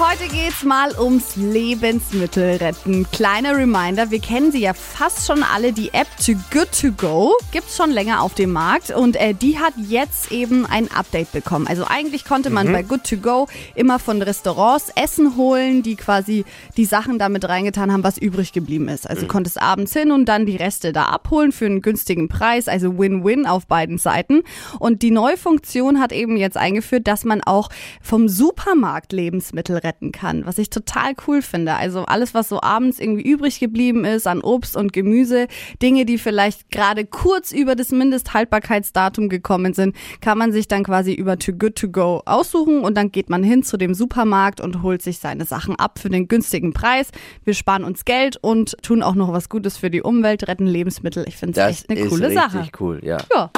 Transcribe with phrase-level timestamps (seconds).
[0.00, 3.06] Heute geht's mal ums Lebensmittelretten.
[3.12, 7.36] Kleiner Reminder, wir kennen sie ja fast schon alle, die App Too Good To Go.
[7.52, 11.68] Gibt's schon länger auf dem Markt und äh, die hat jetzt eben ein Update bekommen.
[11.68, 13.46] Also eigentlich konnte man bei Good To Go
[13.76, 16.44] immer von Restaurants Essen holen, die quasi
[16.76, 19.08] die Sachen damit reingetan haben, was übrig geblieben ist.
[19.08, 22.98] Also konntest abends hin und dann die Reste da abholen für einen günstigen Preis, also
[22.98, 24.42] Win-Win auf beiden Seiten.
[24.80, 27.70] Und die neue Funktion hat eben jetzt eingeführt, dass man auch
[28.02, 31.74] vom Supermarkt Lebensmittel retten kann, was ich total cool finde.
[31.74, 35.46] Also alles, was so abends irgendwie übrig geblieben ist an Obst und Gemüse,
[35.82, 41.12] Dinge, die vielleicht gerade kurz über das Mindesthaltbarkeitsdatum gekommen sind, kann man sich dann quasi
[41.12, 44.82] über Too Good To Go aussuchen und dann geht man hin zu dem Supermarkt und
[44.82, 47.10] holt sich seine Sachen ab für den günstigen Preis.
[47.44, 51.24] Wir sparen uns Geld und tun auch noch was Gutes für die Umwelt, retten Lebensmittel.
[51.28, 52.70] Ich finde es echt eine ist coole richtig Sache.
[52.80, 53.18] cool, ja.
[53.34, 53.50] Ja.